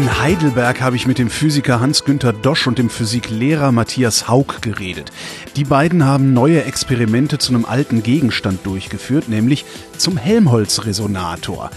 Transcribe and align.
In 0.00 0.18
Heidelberg 0.18 0.80
habe 0.80 0.96
ich 0.96 1.06
mit 1.06 1.18
dem 1.18 1.28
Physiker 1.28 1.78
Hans-Günther 1.78 2.32
Dosch 2.32 2.66
und 2.66 2.78
dem 2.78 2.88
Physiklehrer 2.88 3.70
Matthias 3.70 4.28
Haug 4.28 4.62
geredet. 4.62 5.12
Die 5.56 5.64
beiden 5.64 6.06
haben 6.06 6.32
neue 6.32 6.64
Experimente 6.64 7.36
zu 7.36 7.52
einem 7.52 7.66
alten 7.66 8.02
Gegenstand 8.02 8.64
durchgeführt, 8.64 9.28
nämlich 9.28 9.66
zum 9.98 10.16
Helmholtz-Resonator. 10.16 11.70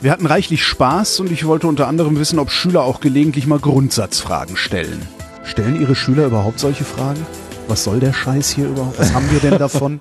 Wir 0.00 0.10
hatten 0.10 0.24
reichlich 0.24 0.64
Spaß 0.64 1.20
und 1.20 1.30
ich 1.30 1.44
wollte 1.44 1.66
unter 1.66 1.86
anderem 1.86 2.18
wissen, 2.18 2.38
ob 2.38 2.50
Schüler 2.50 2.80
auch 2.80 3.00
gelegentlich 3.00 3.46
mal 3.46 3.58
Grundsatzfragen 3.58 4.56
stellen. 4.56 5.02
Stellen 5.44 5.78
Ihre 5.78 5.94
Schüler 5.94 6.24
überhaupt 6.24 6.60
solche 6.60 6.84
Fragen? 6.84 7.26
Was 7.68 7.84
soll 7.84 8.00
der 8.00 8.14
Scheiß 8.14 8.52
hier 8.52 8.68
überhaupt? 8.68 8.98
Was 8.98 9.12
haben 9.12 9.30
wir 9.30 9.40
denn 9.40 9.58
davon? 9.58 10.00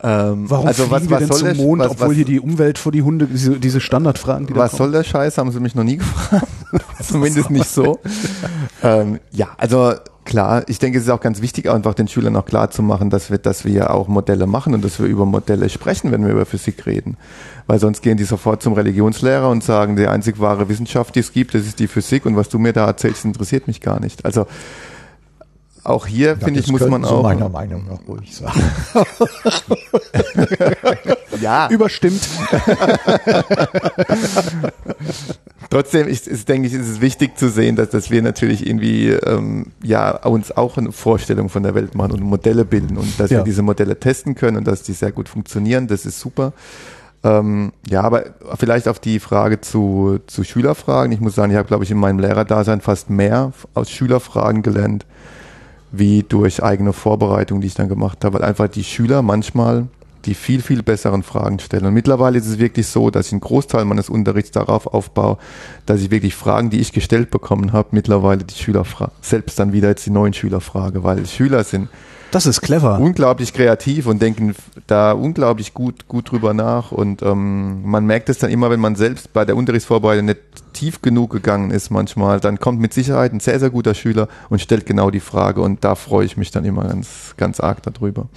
Ähm, 0.00 0.48
Warum 0.48 0.66
also 0.66 0.84
fliegen 0.84 0.92
was, 0.92 1.02
wir 1.02 1.10
was 1.10 1.18
denn 1.18 1.28
soll 1.28 1.38
zum 1.38 1.48
der, 1.48 1.56
Mond, 1.56 1.82
was, 1.82 1.90
obwohl 1.90 2.08
was, 2.08 2.16
hier 2.16 2.24
die 2.24 2.40
Umwelt 2.40 2.78
vor 2.78 2.92
die 2.92 3.02
Hunde, 3.02 3.26
diese, 3.26 3.58
diese 3.58 3.80
Standardfragen, 3.80 4.46
die 4.46 4.52
da 4.52 4.60
was 4.60 4.72
soll 4.72 4.92
der 4.92 5.02
Scheiß, 5.02 5.38
haben 5.38 5.50
sie 5.50 5.60
mich 5.60 5.74
noch 5.74 5.84
nie 5.84 5.96
gefragt. 5.98 6.46
Zumindest 7.02 7.50
nicht 7.50 7.68
so. 7.68 7.98
ähm, 8.82 9.18
ja, 9.32 9.48
also 9.56 9.94
klar, 10.24 10.62
ich 10.68 10.78
denke, 10.78 10.98
es 10.98 11.04
ist 11.04 11.10
auch 11.10 11.20
ganz 11.20 11.42
wichtig, 11.42 11.68
einfach 11.68 11.94
den 11.94 12.06
Schülern 12.06 12.36
auch 12.36 12.44
klar 12.44 12.70
zu 12.70 12.82
machen, 12.82 13.10
dass 13.10 13.30
wir, 13.30 13.38
dass 13.38 13.64
wir 13.64 13.92
auch 13.92 14.06
Modelle 14.08 14.46
machen 14.46 14.74
und 14.74 14.84
dass 14.84 15.00
wir 15.00 15.06
über 15.06 15.24
Modelle 15.24 15.68
sprechen, 15.68 16.12
wenn 16.12 16.24
wir 16.24 16.32
über 16.32 16.46
Physik 16.46 16.86
reden. 16.86 17.16
Weil 17.66 17.80
sonst 17.80 18.02
gehen 18.02 18.18
die 18.18 18.24
sofort 18.24 18.62
zum 18.62 18.74
Religionslehrer 18.74 19.48
und 19.48 19.64
sagen, 19.64 19.96
die 19.96 20.06
einzig 20.06 20.38
wahre 20.38 20.68
Wissenschaft, 20.68 21.16
die 21.16 21.20
es 21.20 21.32
gibt, 21.32 21.54
das 21.54 21.62
ist 21.62 21.80
die 21.80 21.88
Physik 21.88 22.26
und 22.26 22.36
was 22.36 22.48
du 22.48 22.58
mir 22.58 22.72
da 22.72 22.86
erzählst, 22.86 23.24
interessiert 23.24 23.66
mich 23.66 23.80
gar 23.80 24.00
nicht. 24.00 24.24
Also 24.24 24.46
auch 25.88 26.06
hier, 26.06 26.36
finde 26.36 26.60
ich, 26.60 26.70
muss 26.70 26.86
man 26.86 27.04
auch. 27.04 27.22
meiner 27.22 27.48
Meinung 27.48 27.84
nach 27.88 27.98
ruhig 28.06 28.34
sagen. 28.34 28.60
ja, 31.40 31.68
Überstimmt. 31.70 32.20
Trotzdem 35.70 36.08
ist, 36.08 36.26
ist, 36.26 36.48
denke 36.48 36.68
ich, 36.68 36.74
ist 36.74 36.88
es 36.88 37.00
wichtig 37.00 37.36
zu 37.36 37.50
sehen, 37.50 37.76
dass, 37.76 37.90
dass 37.90 38.10
wir 38.10 38.22
natürlich 38.22 38.66
irgendwie 38.66 39.08
ähm, 39.10 39.66
ja 39.82 40.16
uns 40.24 40.50
auch 40.56 40.78
eine 40.78 40.92
Vorstellung 40.92 41.48
von 41.50 41.62
der 41.62 41.74
Welt 41.74 41.94
machen 41.94 42.12
und 42.12 42.22
Modelle 42.22 42.64
bilden 42.64 42.96
und 42.96 43.18
dass 43.20 43.30
Ja. 43.30 43.38
wir 43.38 43.44
diese 43.44 43.62
Modelle 43.62 43.98
testen 43.98 44.34
können 44.34 44.56
und 44.56 44.66
dass 44.66 44.82
die 44.82 44.92
sehr 44.94 45.12
gut 45.12 45.28
funktionieren. 45.28 45.86
Das 45.86 46.06
ist 46.06 46.18
super. 46.20 46.52
Ähm, 47.24 47.72
ja, 47.88 48.02
aber 48.02 48.24
vielleicht 48.58 48.88
auf 48.88 48.98
die 49.00 49.18
Frage 49.18 49.60
zu, 49.60 50.20
zu 50.26 50.44
Schülerfragen. 50.44 51.12
Ich 51.12 51.20
muss 51.20 51.34
sagen, 51.34 51.50
ich 51.52 51.58
habe, 51.58 51.68
glaube 51.68 51.84
ich, 51.84 51.90
in 51.90 51.98
meinem 51.98 52.20
Lehrerdasein 52.20 52.80
fast 52.80 53.10
mehr 53.10 53.52
aus 53.74 53.90
Schülerfragen 53.90 54.62
gelernt, 54.62 55.04
wie 55.90 56.22
durch 56.22 56.62
eigene 56.62 56.92
Vorbereitung, 56.92 57.60
die 57.60 57.68
ich 57.68 57.74
dann 57.74 57.88
gemacht 57.88 58.24
habe, 58.24 58.38
weil 58.38 58.48
einfach 58.48 58.68
die 58.68 58.84
Schüler 58.84 59.22
manchmal 59.22 59.88
die 60.24 60.34
viel, 60.34 60.62
viel 60.62 60.82
besseren 60.82 61.22
Fragen 61.22 61.58
stellen. 61.58 61.86
Und 61.86 61.94
mittlerweile 61.94 62.38
ist 62.38 62.46
es 62.46 62.58
wirklich 62.58 62.86
so, 62.88 63.10
dass 63.10 63.28
ich 63.28 63.32
einen 63.32 63.40
Großteil 63.40 63.84
meines 63.84 64.10
Unterrichts 64.10 64.50
darauf 64.50 64.86
aufbaue, 64.86 65.38
dass 65.86 66.00
ich 66.02 66.10
wirklich 66.10 66.34
Fragen, 66.34 66.70
die 66.70 66.80
ich 66.80 66.92
gestellt 66.92 67.30
bekommen 67.30 67.72
habe, 67.72 67.88
mittlerweile 67.92 68.44
die 68.44 68.54
Schüler 68.54 68.84
selbst 69.22 69.58
dann 69.58 69.72
wieder 69.72 69.88
jetzt 69.88 70.06
die 70.06 70.10
neuen 70.10 70.34
Schüler 70.34 70.60
frage, 70.60 71.04
weil 71.04 71.24
Schüler 71.26 71.64
sind 71.64 71.88
Das 72.30 72.44
ist 72.44 72.60
clever. 72.60 72.98
unglaublich 72.98 73.54
kreativ 73.54 74.06
und 74.06 74.20
denken 74.20 74.54
da 74.86 75.12
unglaublich 75.12 75.72
gut, 75.72 76.08
gut 76.08 76.30
drüber 76.30 76.52
nach. 76.52 76.92
Und 76.92 77.22
ähm, 77.22 77.82
man 77.84 78.04
merkt 78.04 78.28
es 78.28 78.38
dann 78.38 78.50
immer, 78.50 78.70
wenn 78.70 78.80
man 78.80 78.96
selbst 78.96 79.32
bei 79.32 79.44
der 79.44 79.56
Unterrichtsvorbereitung 79.56 80.26
nicht 80.26 80.38
tief 80.74 81.00
genug 81.00 81.30
gegangen 81.30 81.70
ist 81.70 81.90
manchmal, 81.90 82.38
dann 82.38 82.60
kommt 82.60 82.80
mit 82.80 82.92
Sicherheit 82.92 83.32
ein 83.32 83.40
sehr, 83.40 83.58
sehr 83.58 83.70
guter 83.70 83.94
Schüler 83.94 84.28
und 84.50 84.60
stellt 84.60 84.84
genau 84.84 85.10
die 85.10 85.20
Frage. 85.20 85.62
Und 85.62 85.84
da 85.84 85.94
freue 85.94 86.26
ich 86.26 86.36
mich 86.36 86.50
dann 86.50 86.64
immer 86.64 86.84
ganz, 86.84 87.34
ganz 87.36 87.60
arg 87.60 87.82
darüber. 87.82 88.28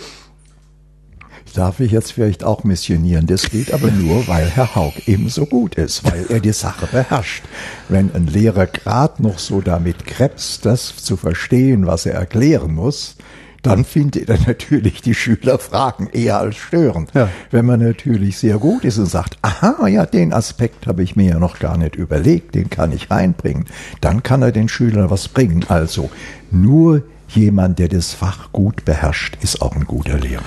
Darf 1.53 1.81
ich 1.81 1.91
jetzt 1.91 2.13
vielleicht 2.13 2.46
auch 2.46 2.63
missionieren? 2.63 3.28
Das 3.28 3.50
geht 3.50 3.74
aber 3.74 3.91
nur, 3.91 4.25
weil 4.30 4.47
Herr 4.47 4.74
Haug 4.74 4.94
ebenso 5.06 5.46
gut 5.46 5.75
ist, 5.75 6.06
weil 6.06 6.28
er 6.30 6.40
die 6.40 6.53
Sache 6.53 6.88
beherrscht. 6.88 7.44
Wenn 7.90 8.16
ein 8.16 8.28
Lehrer 8.28 8.68
gerade 8.68 9.22
noch 9.22 9.38
so 9.38 9.59
damit 9.59 10.06
krebst, 10.06 10.66
das 10.66 10.96
zu 11.03 11.18
verstehen, 11.18 11.88
was 11.88 12.06
er 12.06 12.13
erklären 12.13 12.74
muss, 12.74 13.18
dann 13.62 13.86
findet 13.86 14.30
er 14.30 14.40
natürlich 14.48 15.02
die 15.02 15.14
Schülerfragen 15.14 16.10
eher 16.10 16.40
als 16.40 16.56
störend. 16.56 17.12
Ja. 17.14 17.30
Wenn 17.52 17.66
man 17.66 17.80
natürlich 17.80 18.38
sehr 18.38 18.58
gut 18.58 18.86
ist 18.86 18.98
und 18.98 19.06
sagt, 19.06 19.38
aha, 19.42 19.88
ja, 19.88 20.06
den 20.06 20.34
Aspekt 20.34 20.88
habe 20.88 21.04
ich 21.04 21.16
mir 21.16 21.32
ja 21.32 21.40
noch 21.40 21.60
gar 21.60 21.78
nicht 21.78 21.96
überlegt, 21.96 22.56
den 22.56 22.70
kann 22.70 22.92
ich 22.92 23.12
reinbringen, 23.12 23.66
dann 24.02 24.24
kann 24.24 24.42
er 24.42 24.52
den 24.52 24.68
Schülern 24.68 25.10
was 25.10 25.28
bringen. 25.28 25.66
Also 25.68 26.10
nur 26.50 27.04
jemand, 27.28 27.80
der 27.80 27.88
das 27.88 28.14
Fach 28.14 28.52
gut 28.52 28.84
beherrscht, 28.86 29.38
ist 29.42 29.62
auch 29.62 29.76
ein 29.76 29.86
guter 29.86 30.18
Lehrer. 30.18 30.44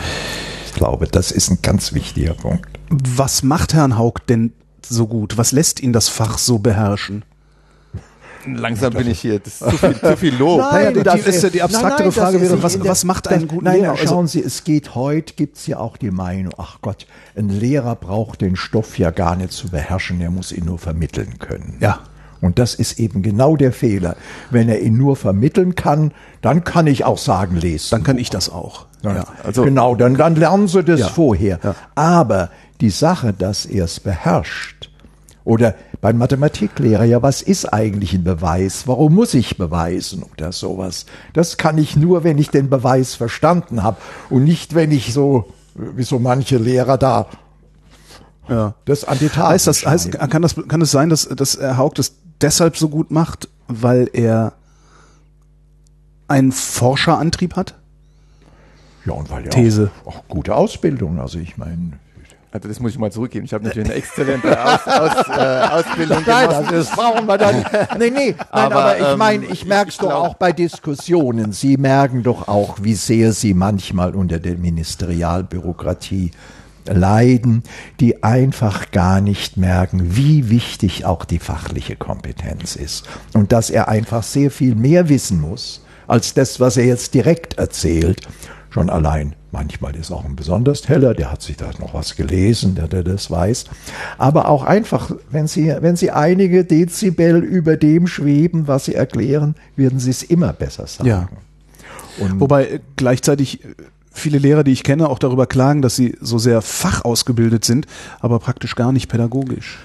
Ich 0.67 0.75
glaube, 0.75 1.07
das 1.07 1.31
ist 1.31 1.51
ein 1.51 1.59
ganz 1.63 1.93
wichtiger 1.93 2.35
Punkt. 2.35 2.69
Was 2.91 3.43
macht 3.43 3.75
Herrn 3.75 3.97
Haug 3.97 4.21
denn 4.29 4.53
so 4.87 5.07
gut? 5.07 5.39
Was 5.39 5.53
lässt 5.53 5.81
ihn 5.81 5.93
das 5.93 6.09
Fach 6.09 6.37
so 6.39 6.59
beherrschen? 6.59 7.25
Langsam 8.47 8.93
bin 8.93 9.09
ich 9.11 9.21
hier. 9.21 9.39
Das 9.39 9.61
ist 9.61 9.71
zu 9.71 9.77
viel, 9.79 10.01
zu 10.01 10.17
viel 10.17 10.35
Lob. 10.39 10.59
Naja, 10.61 10.93
die- 10.93 11.03
das 11.03 11.23
die- 11.23 11.29
ist 11.31 11.43
ja 11.43 11.51
die 11.51 11.63
abstraktere 11.63 12.09
das 12.09 12.15
Frage 12.15 12.37
ist 12.39 12.43
wäre, 12.51 12.63
was- 12.63 12.73
der- 12.79 12.85
was 12.87 13.05
macht 13.05 13.29
einen 13.29 13.49
guten 13.49 13.65
nein, 13.65 13.81
Lehrer? 13.81 13.93
Also- 13.93 14.07
Schauen 14.07 14.27
Sie, 14.27 14.41
es 14.43 14.65
geht 14.65 14.95
heute, 14.95 15.35
gibt's 15.35 15.67
ja 15.67 15.79
auch 15.79 15.97
die 15.97 16.11
Meinung, 16.11 16.53
ach 16.59 16.79
Gott, 16.83 17.07
ein 17.37 17.49
Lehrer 17.49 17.95
braucht 17.97 18.41
den 18.41 18.57
Stoff 18.57 18.99
ja 18.99 19.11
gar 19.11 19.37
nicht 19.37 19.53
zu 19.53 19.69
beherrschen, 19.71 20.21
er 20.21 20.31
muss 20.31 20.53
ihn 20.53 20.65
nur 20.67 20.79
vermitteln 20.79 21.39
können. 21.39 21.77
Ja. 21.81 22.01
Und 22.41 22.59
das 22.59 22.75
ist 22.75 22.99
eben 23.01 23.23
genau 23.23 23.57
der 23.57 23.73
Fehler. 23.73 24.17
Wenn 24.51 24.69
er 24.69 24.81
ihn 24.83 24.99
nur 24.99 25.17
vermitteln 25.17 25.75
kann, 25.77 26.13
dann 26.43 26.63
kann 26.63 26.87
ich 26.87 27.05
auch 27.07 27.17
sagen, 27.17 27.57
lesen. 27.57 27.89
Dann 27.91 28.03
kann 28.03 28.19
ich 28.19 28.29
das 28.29 28.51
auch. 28.51 28.85
Ja, 29.03 29.25
also- 29.43 29.63
genau, 29.65 29.95
dann, 29.95 30.15
dann 30.17 30.37
lernen 30.37 30.69
sie 30.69 30.85
das 30.85 31.01
Ja. 31.01 31.09
vorher. 31.09 31.59
Ja. 31.63 31.75
Aber 31.95 32.51
die 32.83 32.91
Sache, 32.91 33.33
dass 33.33 33.65
er 33.65 33.85
es 33.87 34.01
beherrscht, 34.01 34.91
oder 35.45 35.75
beim 36.01 36.17
Mathematiklehrer, 36.19 37.05
ja, 37.05 37.23
was 37.23 37.43
ist 37.43 37.67
eigentlich 37.67 38.15
ein 38.15 38.25
Beweis? 38.25 38.87
Warum 38.89 39.15
muss 39.15 39.35
ich 39.35 39.59
beweisen 39.59 40.23
oder 40.23 40.53
sowas? 40.53 41.05
Das 41.35 41.57
kann 41.59 41.77
ich 41.77 41.97
nur, 41.97 42.25
wenn 42.25 42.39
ich 42.39 42.49
den 42.51 42.71
Beweis 42.71 43.15
verstanden 43.15 43.83
habe 43.83 43.99
und 44.31 44.45
nicht, 44.45 44.75
wenn 44.75 44.91
ich 44.91 45.13
so, 45.13 45.53
wie 45.75 46.03
so 46.05 46.19
manche 46.19 46.57
Lehrer 46.57 46.97
da 46.97 47.27
Ja. 48.49 48.75
das 48.87 49.05
an 49.05 49.19
die 49.19 49.29
Tafel 49.29 49.53
Heißt 49.53 49.67
das, 49.67 49.85
heißt, 49.87 50.13
kann 50.13 50.43
das, 50.43 50.55
kann 50.69 50.81
es 50.81 50.91
sein, 50.91 51.11
dass, 51.11 51.29
dass 51.29 51.59
Herr 51.59 51.77
Haug 51.77 51.93
das 51.95 52.15
deshalb 52.41 52.77
so 52.77 52.89
gut 52.89 53.11
macht, 53.11 53.49
weil 53.69 54.09
er 54.13 54.55
einen 56.27 56.53
Forscherantrieb 56.53 57.55
hat? 57.55 57.75
Ja, 59.05 59.13
und 59.13 59.31
weil 59.31 59.45
er 59.45 59.51
These. 59.51 59.91
Auch, 60.07 60.17
auch 60.17 60.29
gute 60.29 60.55
Ausbildung, 60.55 61.21
also 61.21 61.39
ich 61.39 61.59
meine, 61.59 61.99
Also 62.55 62.69
das 62.69 62.79
muss 62.79 62.93
ich 62.93 62.99
mal 63.01 63.11
zurückgeben. 63.11 63.47
Ich 63.47 63.53
habe 63.53 63.65
natürlich 63.65 63.89
eine 63.89 63.97
exzellente 63.99 64.65
Aus, 64.65 64.87
aus, 64.87 65.29
äh, 65.29 65.61
Ausbildung 65.73 66.23
Nein, 66.25 66.49
gemacht. 66.49 66.73
das 66.73 66.89
brauchen 66.93 67.27
wir 67.27 67.37
dann. 67.37 67.65
Nee, 67.99 68.11
nee, 68.11 68.31
nein, 68.31 68.37
aber, 68.51 68.97
ich 68.97 69.05
ähm, 69.09 69.19
meine, 69.19 69.47
ich 69.47 69.65
merke 69.67 69.91
es 69.91 69.97
doch 69.97 70.07
glaub- 70.11 70.25
auch 70.29 70.35
bei 70.35 70.53
Diskussionen. 70.53 71.51
Sie 71.51 71.77
merken 71.77 72.23
doch 72.23 72.47
auch, 72.47 72.77
wie 72.81 72.95
sehr 72.95 73.33
Sie 73.33 73.55
manchmal 73.55 74.15
unter 74.15 74.39
der 74.39 74.55
Ministerialbürokratie 74.57 76.31
leiden, 76.87 77.65
die 77.99 78.23
einfach 78.23 78.93
gar 78.93 79.21
nicht 79.21 79.57
merken, 79.57 80.15
wie 80.17 80.49
wichtig 80.49 81.05
auch 81.07 81.25
die 81.25 81.41
fachliche 81.41 81.97
Kompetenz 81.97 82.77
ist. 82.77 83.05
Und 83.33 83.51
dass 83.51 83.69
er 83.69 83.89
einfach 83.89 84.23
sehr 84.23 84.53
viel 84.53 84.77
mehr 84.77 85.09
wissen 85.09 85.41
muss, 85.41 85.83
als 86.07 86.35
das, 86.35 86.61
was 86.61 86.77
er 86.77 86.85
jetzt 86.85 87.15
direkt 87.15 87.59
erzählt. 87.59 88.21
Schon 88.75 88.91
allein, 88.91 89.37
manchmal 89.53 89.95
ist 89.95 90.11
auch 90.11 90.25
ein 90.25 90.35
besonders 90.35 90.89
heller, 90.89 91.15
der 91.15 91.31
hat 91.31 91.43
sich 91.43 91.57
da 91.57 91.71
noch 91.79 91.95
was 91.95 92.17
gelesen, 92.17 92.75
der, 92.75 92.89
der 92.89 93.05
das 93.05 93.31
weiß. 93.31 93.67
Aber 94.19 94.49
auch 94.49 94.65
einfach, 94.65 95.13
wenn 95.31 95.47
Sie, 95.47 95.73
wenn 95.79 95.95
Sie 95.95 96.11
einige 96.11 96.65
Dezibel 96.65 97.37
über 97.45 97.77
dem 97.77 98.09
schweben, 98.09 98.67
was 98.67 98.87
Sie 98.87 98.95
erklären, 98.97 99.55
werden 99.77 100.01
Sie 100.01 100.11
es 100.11 100.25
immer 100.25 100.53
besser 100.53 100.89
sagen. 100.89 101.09
Ja. 101.09 101.29
Und 102.19 102.41
Wobei 102.41 102.65
äh, 102.67 102.81
gleichzeitig 102.97 103.63
äh, 103.65 103.69
viele 104.13 104.39
Lehrer, 104.39 104.65
die 104.65 104.73
ich 104.73 104.83
kenne, 104.83 105.09
auch 105.09 105.21
darüber 105.21 105.47
klagen, 105.47 105.81
dass 105.81 105.95
sie 105.95 106.17
so 106.21 106.39
sehr 106.39 106.61
fachausgebildet 106.61 107.65
sind, 107.65 107.87
aber 108.19 108.41
praktisch 108.41 108.75
gar 108.75 108.91
nicht 108.91 109.09
pädagogisch. 109.09 109.79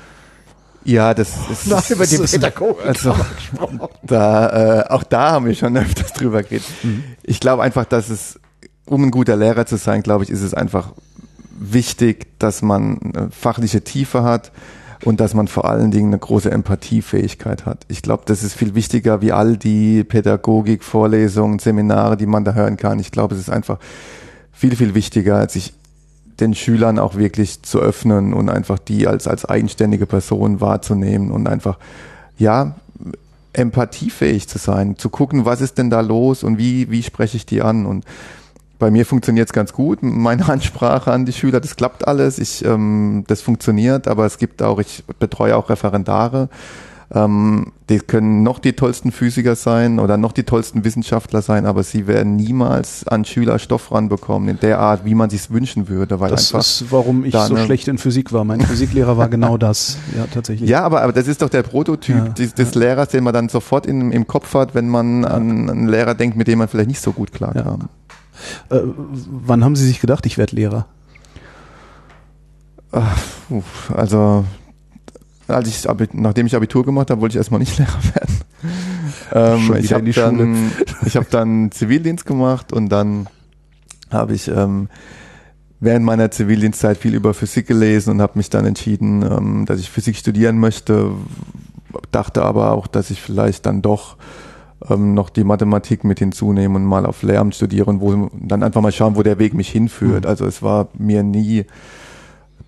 Ja, 0.84 1.14
das 1.14 1.30
ist. 1.52 1.68
Na, 1.68 1.80
über 1.90 2.08
die 2.08 2.18
das 2.18 2.26
ist- 2.26 2.32
Pädagogik 2.32 2.84
Also, 2.88 3.16
da, 4.04 4.80
äh, 4.82 4.90
auch 4.90 5.04
da 5.04 5.34
haben 5.34 5.46
wir 5.46 5.54
schon 5.54 5.78
öfters 5.78 6.12
drüber 6.14 6.42
geredet. 6.42 6.66
Ich 7.22 7.40
glaube 7.40 7.62
einfach, 7.62 7.86
dass 7.86 8.10
es, 8.10 8.40
um 8.90 9.04
ein 9.04 9.12
guter 9.12 9.36
Lehrer 9.36 9.66
zu 9.66 9.78
sein, 9.78 10.02
glaube 10.04 10.24
ich, 10.24 10.30
ist 10.30 10.42
es 10.42 10.54
einfach 10.54 10.94
wichtig, 11.60 12.28
dass 12.40 12.62
man 12.62 13.00
eine 13.02 13.32
fachliche 13.32 13.84
Tiefe 13.84 14.24
hat 14.24 14.52
und 15.06 15.20
dass 15.20 15.34
man 15.34 15.48
vor 15.48 15.66
allen 15.66 15.92
Dingen 15.92 16.08
eine 16.08 16.20
große 16.20 16.52
Empathiefähigkeit 16.52 17.66
hat. 17.66 17.86
Ich 17.88 18.02
glaube, 18.02 18.24
das 18.26 18.44
ist 18.44 18.54
viel 18.54 18.76
wichtiger 18.76 19.22
wie 19.22 19.32
all 19.32 19.58
die 19.58 20.04
Pädagogik, 20.04 20.84
Vorlesungen, 20.84 21.60
Seminare, 21.60 22.18
die 22.18 22.26
man 22.26 22.44
da 22.44 22.54
hören 22.54 22.78
kann. 22.78 23.00
Ich 23.00 23.12
glaube, 23.12 23.36
es 23.36 23.42
ist 23.42 23.50
einfach 23.50 23.80
viel, 24.52 24.76
viel 24.76 24.96
wichtiger, 24.96 25.48
sich 25.48 25.74
den 26.40 26.56
Schülern 26.56 27.00
auch 27.00 27.16
wirklich 27.16 27.62
zu 27.62 27.80
öffnen 27.80 28.34
und 28.34 28.50
einfach 28.50 28.80
die 28.80 29.08
als, 29.08 29.28
als 29.28 29.46
eigenständige 29.46 30.06
Person 30.06 30.62
wahrzunehmen 30.62 31.32
und 31.32 31.48
einfach, 31.48 31.78
ja, 32.38 32.76
empathiefähig 33.52 34.48
zu 34.48 34.58
sein, 34.58 34.98
zu 34.98 35.10
gucken, 35.10 35.46
was 35.46 35.62
ist 35.62 35.78
denn 35.78 35.90
da 35.90 36.02
los 36.02 36.44
und 36.44 36.58
wie, 36.58 36.90
wie 36.92 37.04
spreche 37.04 37.36
ich 37.36 37.46
die 37.46 37.62
an 37.62 37.86
und 37.86 38.06
bei 38.80 38.90
mir 38.90 39.06
funktioniert 39.06 39.50
es 39.50 39.54
ganz 39.54 39.74
gut. 39.74 40.00
Meine 40.02 40.48
Ansprache 40.50 41.12
an 41.12 41.26
die 41.26 41.34
Schüler, 41.34 41.60
das 41.60 41.76
klappt 41.76 42.08
alles. 42.08 42.40
Ich, 42.40 42.66
ähm, 42.66 43.26
das 43.28 43.42
funktioniert, 43.42 44.08
aber 44.08 44.26
es 44.26 44.38
gibt 44.38 44.64
auch, 44.64 44.80
ich 44.80 45.04
betreue 45.20 45.56
auch 45.56 45.70
Referendare. 45.70 46.50
Ähm, 47.12 47.72
die 47.90 47.98
können 47.98 48.44
noch 48.44 48.60
die 48.60 48.74
tollsten 48.74 49.12
Physiker 49.12 49.56
sein 49.56 49.98
oder 49.98 50.16
noch 50.18 50.32
die 50.32 50.44
tollsten 50.44 50.86
Wissenschaftler 50.86 51.42
sein, 51.42 51.66
aber 51.66 51.82
sie 51.82 52.06
werden 52.06 52.36
niemals 52.36 53.08
an 53.08 53.26
Schüler 53.26 53.58
Stoff 53.58 53.92
ranbekommen 53.92 54.48
in 54.48 54.60
der 54.60 54.78
Art, 54.78 55.06
wie 55.06 55.16
man 55.16 55.32
sich 55.32 55.50
wünschen 55.50 55.90
würde. 55.90 56.20
Weil 56.20 56.30
das 56.30 56.52
ist, 56.52 56.86
warum 56.92 57.26
ich 57.26 57.34
so 57.34 57.58
schlecht 57.58 57.88
in 57.88 57.98
Physik 57.98 58.32
war. 58.32 58.44
Mein 58.44 58.62
Physiklehrer 58.62 59.18
war 59.18 59.28
genau 59.28 59.58
das. 59.58 59.98
Ja, 60.16 60.28
tatsächlich. 60.32 60.70
Ja, 60.70 60.84
aber, 60.84 61.02
aber 61.02 61.12
das 61.12 61.28
ist 61.28 61.42
doch 61.42 61.50
der 61.50 61.64
Prototyp 61.64 62.16
ja, 62.16 62.30
des, 62.30 62.54
des 62.54 62.76
ja. 62.76 62.80
Lehrers, 62.80 63.10
den 63.10 63.24
man 63.24 63.34
dann 63.34 63.50
sofort 63.50 63.88
in, 63.88 64.12
im 64.12 64.28
Kopf 64.28 64.54
hat, 64.54 64.76
wenn 64.76 64.88
man 64.88 65.26
an 65.26 65.68
einen 65.68 65.88
Lehrer 65.88 66.14
denkt, 66.14 66.38
mit 66.38 66.48
dem 66.48 66.60
man 66.60 66.68
vielleicht 66.68 66.90
nicht 66.90 67.02
so 67.02 67.12
gut 67.12 67.32
klarkam. 67.32 67.80
Ja. 67.82 67.90
Äh, 68.70 68.80
wann 68.84 69.64
haben 69.64 69.76
Sie 69.76 69.86
sich 69.86 70.00
gedacht, 70.00 70.26
ich 70.26 70.38
werde 70.38 70.56
Lehrer? 70.56 70.88
Also 73.94 74.46
als 75.48 75.68
ich 75.68 75.88
nachdem 76.14 76.46
ich 76.46 76.56
Abitur 76.56 76.86
gemacht 76.86 77.10
habe, 77.10 77.22
wollte 77.22 77.34
ich 77.34 77.38
erstmal 77.38 77.60
nicht 77.60 77.78
Lehrer 77.80 78.00
werden. 78.14 78.40
ähm, 79.34 79.76
ich 79.80 79.94
habe 79.94 80.12
dann, 80.12 80.72
ich 81.06 81.18
hab 81.18 81.30
dann 81.30 81.72
Zivildienst 81.72 82.26
gemacht 82.26 82.72
und 82.74 82.90
dann 82.90 83.28
habe 84.12 84.34
ich 84.34 84.48
ähm, 84.48 84.90
während 85.80 86.06
meiner 86.06 86.32
Zivildienstzeit 86.32 86.98
viel 86.98 87.14
über 87.14 87.34
Physik 87.34 87.68
gelesen 87.68 88.12
und 88.12 88.22
habe 88.22 88.38
mich 88.38 88.50
dann 88.50 88.66
entschieden, 88.66 89.22
ähm, 89.24 89.66
dass 89.66 89.80
ich 89.80 89.90
Physik 89.90 90.18
studieren 90.18 90.60
möchte, 90.60 91.12
dachte 92.12 92.44
aber 92.44 92.72
auch, 92.72 92.88
dass 92.88 93.10
ich 93.12 93.22
vielleicht 93.22 93.66
dann 93.66 93.82
doch 93.82 94.18
ähm, 94.88 95.14
noch 95.14 95.30
die 95.30 95.44
Mathematik 95.44 96.04
mit 96.04 96.20
hinzunehmen 96.20 96.78
und 96.78 96.86
mal 96.86 97.06
auf 97.06 97.24
Lehramt 97.24 97.56
studieren, 97.56 98.02
wo 98.02 98.30
dann 98.34 98.64
einfach 98.64 98.82
mal 98.82 98.92
schauen, 98.92 99.16
wo 99.16 99.24
der 99.24 99.40
Weg 99.40 99.54
mich 99.54 99.70
hinführt. 99.70 100.24
Mhm. 100.24 100.30
Also 100.30 100.46
es 100.46 100.62
war 100.62 100.90
mir 100.98 101.24
nie 101.24 101.66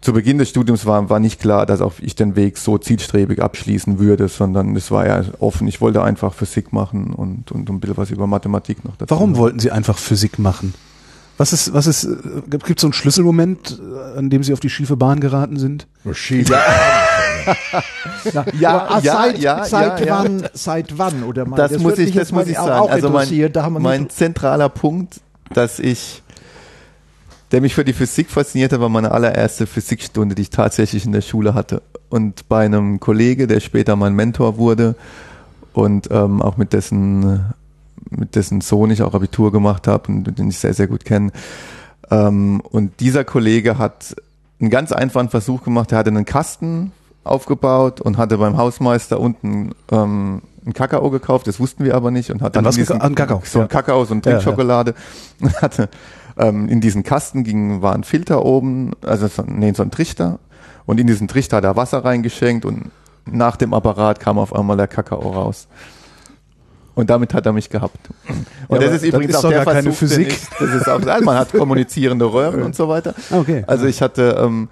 zu 0.02 0.13
Beginn 0.13 0.40
des 0.40 0.50
Studiums 0.50 0.86
war, 0.86 1.10
war 1.10 1.19
nicht 1.19 1.40
klar, 1.40 1.66
dass 1.68 1.80
auch 1.80 1.94
ich 2.02 2.16
den 2.16 2.36
Weg 2.36 2.58
so 2.58 2.78
zielstrebig 2.80 3.42
abschließen 3.42 4.00
würde, 4.00 4.28
sondern 4.28 4.75
es 4.75 4.90
war 4.90 5.06
ja 5.06 5.24
offen. 5.40 5.68
Ich 5.68 5.80
wollte 5.80 6.04
einfach 6.04 6.34
Physik 6.34 6.74
machen 6.74 7.13
und, 7.13 7.52
und 7.52 7.69
ein 7.69 7.80
bisschen 7.80 7.98
was 7.98 8.10
über 8.10 8.25
Mathematik 8.25 8.84
noch 8.84 8.96
dazu. 8.96 9.12
Warum 9.12 9.38
wollten 9.38 9.60
Sie 9.60 9.72
einfach 9.72 10.00
Physik 10.00 10.40
machen? 10.40 10.74
Was 11.38 11.54
ist, 11.54 11.74
was 11.74 11.88
ist, 11.88 12.07
gibt 12.50 12.80
es 12.80 12.81
so 12.81 12.88
einen 12.88 12.94
Schlüsselmoment, 12.94 13.80
an 14.16 14.30
dem 14.30 14.44
Sie 14.44 14.54
auf 14.54 14.60
die 14.60 14.69
schiefe 14.69 14.98
Bahn 14.98 15.19
geraten 15.19 15.57
sind? 15.57 15.88
Schiefe 16.12 16.56
ja, 18.34 18.46
ja, 18.60 19.00
ja, 19.00 19.02
seit, 19.02 19.38
ja, 19.40 19.66
seit 19.66 20.06
ja, 20.06 20.20
wann, 20.20 20.48
seit 20.54 20.98
wann 20.98 21.24
oder 21.24 21.46
mal, 21.46 21.58
das, 21.58 21.74
das 21.74 21.82
muss 21.82 21.98
ich, 21.98 22.14
das 22.14 22.32
muss 22.32 22.48
ich 22.48 22.56
sagen. 22.56 22.90
Also 22.90 23.10
mein, 23.10 23.52
mein 23.80 24.10
zentraler 24.10 24.70
Punkt, 24.70 25.20
dass 25.54 25.80
ich 25.80 26.22
der 27.52 27.62
mich 27.62 27.76
für 27.76 27.84
die 27.84 27.94
Physik 27.94 28.30
faszinierte, 28.30 28.80
war 28.80 28.90
meine 28.90 29.12
allererste 29.12 29.68
Physikstunde, 29.68 30.36
die 30.36 30.44
ich 30.44 30.50
tatsächlich 30.50 31.06
in 31.06 31.12
der 31.12 31.22
Schule 31.22 31.54
hatte. 31.54 31.82
Und 32.10 32.48
bei 32.48 32.66
einem 32.66 33.00
Kollege, 33.00 33.48
der 33.48 33.60
später 33.60 33.96
mein 33.96 34.14
Mentor 34.14 34.58
wurde 34.58 34.96
und 35.74 36.10
ähm, 36.12 36.42
auch 36.42 36.58
mit 36.58 36.74
dessen, 36.74 37.54
mit 38.10 38.36
dessen 38.36 38.62
Sohn 38.62 38.92
ich 38.92 39.02
auch 39.02 39.14
Abitur 39.14 39.52
gemacht 39.52 39.88
habe 39.88 40.12
und 40.12 40.38
den 40.38 40.50
ich 40.50 40.60
sehr, 40.60 40.74
sehr 40.74 40.88
gut 40.88 41.04
kenne. 41.04 41.32
Ähm, 42.10 42.62
und 42.62 43.00
dieser 43.02 43.26
Kollege 43.26 43.78
hat 43.78 44.16
einen 44.60 44.70
ganz 44.70 44.92
einfachen 44.92 45.30
Versuch 45.30 45.64
gemacht. 45.64 45.92
Er 45.92 45.98
hatte 45.98 46.10
einen 46.10 46.26
Kasten 46.26 46.94
aufgebaut 47.23 48.01
und 48.01 48.18
hatte 48.18 48.38
beim 48.38 48.57
Hausmeister 48.57 49.19
unten 49.19 49.71
ähm, 49.91 50.41
ein 50.65 50.73
Kakao 50.73 51.09
gekauft, 51.09 51.47
das 51.47 51.59
wussten 51.59 51.83
wir 51.83 51.95
aber 51.95 52.12
nicht 52.12 52.31
und 52.31 52.41
hat 52.41 52.56
dann 52.56 52.65
was 52.65 52.75
diesen, 52.75 53.01
ein 53.01 53.15
Kakao, 53.15 53.41
so 53.44 53.62
ein 53.62 53.68
Kakao, 53.68 54.06
so 54.06 54.13
ein 54.13 54.21
Trinkschokolade 54.21 54.94
ja, 55.39 55.47
ja. 55.47 55.53
hatte 55.62 55.89
ähm, 56.38 56.69
in 56.69 56.81
diesen 56.81 57.03
Kasten 57.03 57.44
ging, 57.44 57.81
war 57.81 57.94
ein 57.94 58.03
Filter 58.03 58.45
oben, 58.45 58.91
also 59.01 59.27
so, 59.27 59.44
nee, 59.45 59.73
so 59.73 59.83
ein 59.83 59.91
Trichter. 59.91 60.39
Und 60.85 61.00
in 61.00 61.07
diesen 61.07 61.27
Trichter 61.27 61.57
hat 61.57 61.63
er 61.63 61.75
Wasser 61.75 62.03
reingeschenkt 62.03 62.65
und 62.65 62.91
nach 63.25 63.56
dem 63.56 63.73
Apparat 63.73 64.19
kam 64.19 64.39
auf 64.39 64.53
einmal 64.56 64.77
der 64.77 64.88
Kakao 64.88 65.31
raus. 65.31 65.68
Und 66.94 67.09
damit 67.09 67.33
hat 67.33 67.45
er 67.45 67.53
mich 67.53 67.69
gehabt. 67.69 67.97
Und 68.68 68.81
ja, 68.81 68.88
das 68.88 68.97
ist 68.97 69.03
übrigens 69.03 69.33
das 69.33 69.39
ist 69.39 69.45
auch 69.45 69.50
der 69.50 69.63
Versuch, 69.63 69.94
Physik. 69.94 70.27
Ich, 70.27 70.50
das 70.59 70.73
ist 70.73 70.89
auch, 70.89 71.00
man 71.21 71.38
hat 71.38 71.51
kommunizierende 71.57 72.31
Röhren 72.31 72.63
und 72.63 72.75
so 72.75 72.89
weiter. 72.89 73.13
Okay. 73.29 73.63
Also 73.68 73.85
ich 73.85 74.01
hatte, 74.01 74.38
ähm, 74.39 74.68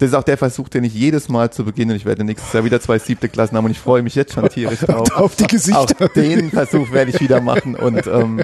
das 0.00 0.08
ist 0.08 0.14
auch 0.14 0.24
der 0.24 0.38
Versuch, 0.38 0.70
den 0.70 0.84
ich 0.84 0.94
jedes 0.94 1.28
Mal 1.28 1.52
zu 1.52 1.62
Beginn, 1.62 1.90
und 1.90 1.96
ich 1.96 2.06
werde 2.06 2.24
nächstes 2.24 2.50
Jahr 2.54 2.64
wieder 2.64 2.80
zwei 2.80 2.98
siebte 2.98 3.28
Klassen 3.28 3.54
haben 3.56 3.66
und 3.66 3.70
ich 3.70 3.78
freue 3.78 4.02
mich 4.02 4.14
jetzt 4.14 4.32
schon 4.32 4.48
tierisch 4.48 4.80
drauf. 4.86 5.10
auf 5.14 5.36
die 5.36 5.46
Gesichter. 5.46 5.78
Auch 5.78 5.90
den 6.14 6.50
Versuch 6.50 6.90
werde 6.90 7.10
ich 7.10 7.20
wieder 7.20 7.42
machen 7.42 7.74
und 7.74 8.06
ähm, 8.06 8.42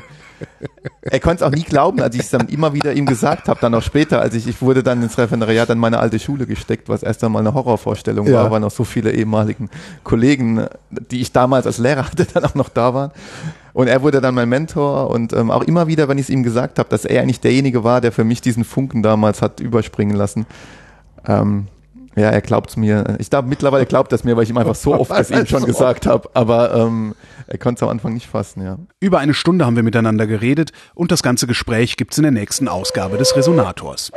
er 1.01 1.19
konnte 1.21 1.43
es 1.43 1.51
auch 1.51 1.55
nie 1.55 1.63
glauben, 1.63 2.03
als 2.03 2.15
ich 2.15 2.23
es 2.23 2.31
dann 2.31 2.49
immer 2.49 2.75
wieder 2.75 2.93
ihm 2.93 3.07
gesagt 3.07 3.49
habe, 3.49 3.59
dann 3.59 3.75
auch 3.75 3.83
später, 3.83 4.21
als 4.21 4.35
ich, 4.35 4.47
ich 4.47 4.61
wurde 4.61 4.83
dann 4.83 5.03
ins 5.03 5.17
Referendariat 5.17 5.71
an 5.71 5.79
meine 5.79 5.99
alte 5.99 6.19
Schule 6.19 6.47
gesteckt, 6.47 6.91
was 6.91 7.03
erst 7.03 7.25
einmal 7.25 7.41
eine 7.41 7.55
Horrorvorstellung 7.55 8.27
ja. 8.27 8.43
war, 8.43 8.51
weil 8.51 8.61
noch 8.61 8.71
so 8.71 8.85
viele 8.85 9.13
ehemaligen 9.13 9.71
Kollegen, 10.05 10.67
die 10.91 11.23
ich 11.23 11.33
damals 11.33 11.67
als 11.67 11.79
Lehrer 11.79 12.05
hatte, 12.05 12.27
dann 12.35 12.45
auch 12.45 12.55
noch 12.55 12.69
da 12.69 12.93
waren. 12.93 13.13
Und 13.73 13.89
er 13.89 14.03
wurde 14.03 14.21
dann 14.21 14.35
mein 14.35 14.51
Mentor 14.51 15.09
und 15.09 15.33
ähm, 15.33 15.51
auch 15.51 15.63
immer 15.63 15.87
wieder, 15.87 16.07
wenn 16.09 16.19
ich 16.19 16.25
es 16.25 16.31
ihm 16.31 16.43
gesagt 16.43 16.79
habe, 16.79 16.91
dass 16.91 17.07
er 17.07 17.23
eigentlich 17.23 17.41
derjenige 17.41 17.83
war, 17.83 18.03
der 18.03 18.13
für 18.13 18.25
mich 18.25 18.43
diesen 18.43 18.65
Funken 18.65 19.03
damals 19.03 19.41
hat 19.41 19.61
überspringen 19.61 20.17
lassen. 20.17 20.45
Ähm, 21.27 21.69
ja, 22.17 22.31
er 22.31 22.41
glaubt's 22.41 22.77
mir. 22.77 23.17
Ich 23.19 23.29
glaube, 23.29 23.47
mittlerweile 23.49 23.85
glaubt 23.85 24.11
er 24.13 24.17
es 24.17 24.25
mir, 24.25 24.37
weil 24.37 24.45
ich 24.45 24.51
ihm 24.51 24.57
einfach 24.57 24.75
so 24.75 24.95
oft 24.95 25.11
es 25.11 25.31
ihm 25.31 25.47
schon 25.47 25.65
gesagt 25.65 26.07
habe. 26.07 26.31
Aber 26.33 26.75
ähm, 26.75 27.15
er 27.47 27.59
konnte 27.59 27.79
es 27.79 27.83
am 27.83 27.91
Anfang 27.91 28.15
nicht 28.15 28.27
fassen, 28.27 28.63
ja. 28.63 28.79
Über 29.01 29.19
eine 29.19 29.35
Stunde 29.35 29.67
haben 29.67 29.77
wir 29.77 29.83
miteinander 29.83 30.27
geredet 30.27 30.73
und 30.95 31.13
das 31.13 31.23
ganze 31.23 31.47
Gespräch 31.47 31.97
gibt's 31.97 32.17
in 32.17 32.23
der 32.23 32.33
nächsten 32.33 32.69
Ausgabe 32.69 33.19
des 33.19 33.37
Resonators. 33.37 34.13